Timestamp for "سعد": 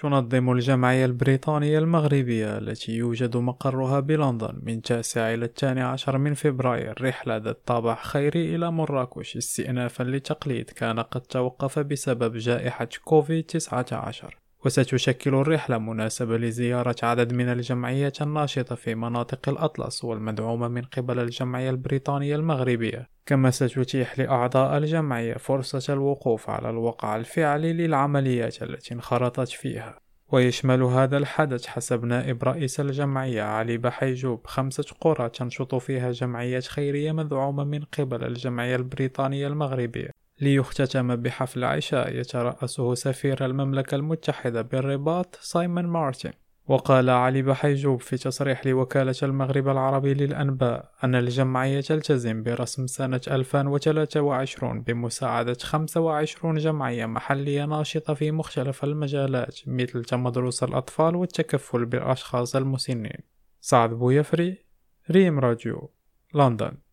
63.60-63.90